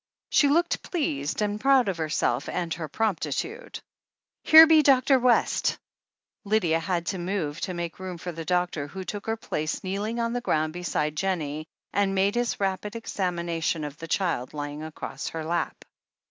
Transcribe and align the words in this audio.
She 0.31 0.47
looked 0.47 0.81
pleased, 0.81 1.43
and 1.43 1.61
proud 1.61 1.87
of 1.87 1.97
herself 1.97 2.49
and 2.49 2.73
her 2.73 2.87
promptitude. 2.87 3.79
"Here 4.43 4.65
be 4.65 4.81
Dr. 4.81 5.19
West!" 5.19 5.77
Lydia 6.43 6.79
had 6.79 7.05
to 7.13 7.19
move, 7.19 7.61
to 7.61 7.75
make 7.75 7.99
room 7.99 8.17
for 8.17 8.31
the 8.31 8.43
doctor, 8.43 8.87
who 8.87 9.03
took 9.03 9.27
her 9.27 9.37
place 9.37 9.83
kneeling 9.83 10.19
on 10.19 10.33
the 10.33 10.41
ground 10.41 10.73
beside 10.73 11.15
Jen 11.15 11.37
nie, 11.37 11.67
and 11.93 12.15
made 12.15 12.33
his 12.33 12.59
rapid 12.59 12.95
examination 12.95 13.83
of 13.83 13.99
the 13.99 14.07
child 14.07 14.55
lying 14.55 14.81
across 14.81 15.27
her 15.27 15.45
lap. 15.45 15.85